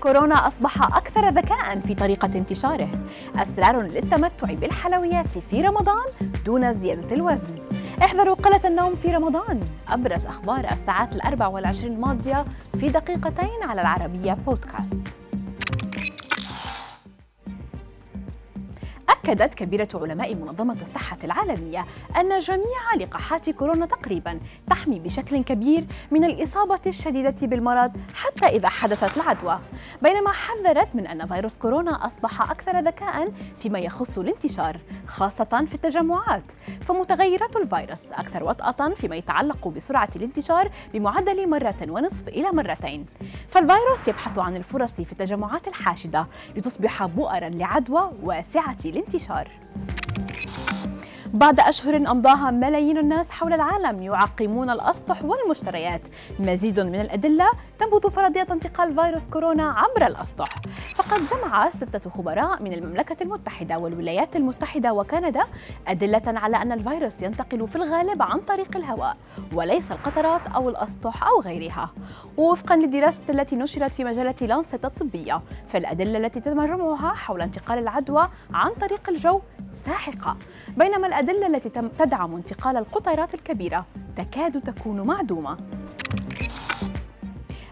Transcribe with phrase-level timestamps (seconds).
[0.00, 2.88] كورونا أصبح أكثر ذكاء في طريقة انتشاره.
[3.36, 6.04] أسرار للتمتع بالحلويات في رمضان
[6.46, 7.54] دون زيادة الوزن.
[8.04, 9.60] احذروا قلة النوم في رمضان.
[9.88, 12.44] أبرز أخبار الساعات الأربع والعشرين الماضية
[12.80, 14.96] في دقيقتين على العربية بودكاست.
[19.24, 21.86] أكدت كبيرة علماء منظمة الصحة العالمية
[22.20, 24.40] أن جميع لقاحات كورونا تقريبا
[24.70, 29.58] تحمي بشكل كبير من الإصابة الشديدة بالمرض حتى إذا حدثت العدوى.
[30.02, 36.42] بينما حذرت من أن فيروس كورونا أصبح أكثر ذكاء فيما يخص الانتشار خاصة في التجمعات.
[36.80, 43.06] فمتغيرات الفيروس أكثر وطأة فيما يتعلق بسرعة الانتشار بمعدل مرة ونصف إلى مرتين.
[43.48, 49.48] فالفيروس يبحث عن الفرص في التجمعات الحاشدة لتصبح بؤرا لعدوى واسعة الانتشار انتشار
[51.34, 56.00] بعد أشهر أمضاها ملايين الناس حول العالم يعقمون الأسطح والمشتريات.
[56.40, 57.46] مزيد من الأدلة
[57.78, 60.48] تنبذ فرضية انتقال فيروس كورونا عبر الأسطح.
[60.94, 65.44] فقد جمع ستة خبراء من المملكة المتحدة والولايات المتحدة وكندا
[65.88, 69.16] أدلة على أن الفيروس ينتقل في الغالب عن طريق الهواء
[69.54, 71.90] وليس القطرات أو الأسطح أو غيرها.
[72.36, 78.28] ووفقا للدراسة التي نشرت في مجلة لانست الطبية فالأدلة التي تم جمعها حول انتقال العدوى
[78.54, 79.40] عن طريق الجو
[79.74, 80.36] ساحقة.
[80.76, 81.68] بينما الأدلة التي
[81.98, 85.56] تدعم انتقال القطيرات الكبيرة تكاد تكون معدومة.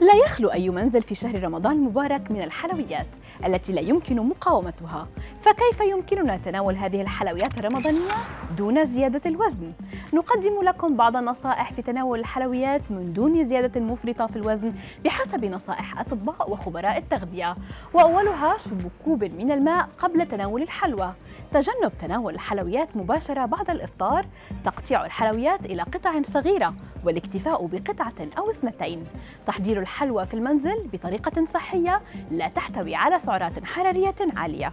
[0.00, 3.06] لا يخلو أي منزل في شهر رمضان المبارك من الحلويات.
[3.46, 5.08] التي لا يمكن مقاومتها.
[5.40, 8.12] فكيف يمكننا تناول هذه الحلويات الرمضانية
[8.56, 9.72] دون زيادة الوزن؟
[10.14, 14.72] نقدم لكم بعض النصائح في تناول الحلويات من دون زيادة مفرطة في الوزن
[15.04, 17.56] بحسب نصائح أطباء وخبراء التغذية.
[17.94, 21.12] وأولها شرب كوب من الماء قبل تناول الحلوى.
[21.52, 24.26] تجنب تناول الحلويات مباشرة بعد الإفطار.
[24.64, 29.04] تقطيع الحلويات إلى قطع صغيرة والاكتفاء بقطعة أو اثنتين.
[29.46, 34.72] تحضير الحلوى في المنزل بطريقة صحية لا تحتوي على سعرات حرارية عالية.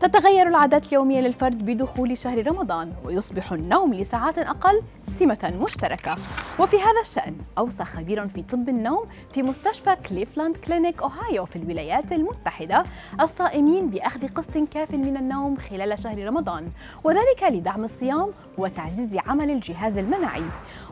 [0.00, 6.16] تتغير العادات اليومية للفرد بدخول شهر رمضان ويصبح النوم لساعات أقل سمة مشتركة.
[6.58, 12.12] وفي هذا الشأن أوصى خبير في طب النوم في مستشفى كليفلاند كلينيك أوهايو في الولايات
[12.12, 12.84] المتحدة
[13.20, 16.70] الصائمين بأخذ قسط كاف من النوم خلال شهر رمضان
[17.04, 20.44] وذلك لدعم الصيام وتعزيز عمل الجهاز المناعي.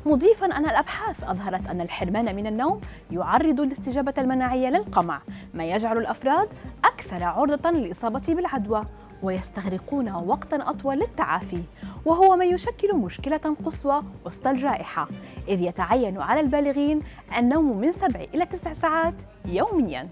[0.07, 5.21] مضيفا أن الأبحاث أظهرت أن الحرمان من النوم يعرض الاستجابة المناعية للقمع
[5.55, 6.49] ما يجعل الأفراد
[7.05, 8.85] أكثر عرضة للإصابة بالعدوى
[9.23, 11.63] ويستغرقون وقتا أطول للتعافي
[12.05, 15.09] وهو ما يشكل مشكلة قصوى وسط الجائحة
[15.49, 17.01] إذ يتعين على البالغين
[17.39, 20.09] النوم من سبع إلى تسع ساعات يومياً.